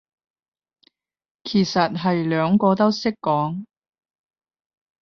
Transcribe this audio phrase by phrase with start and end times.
[1.43, 3.65] 其實係兩個都識講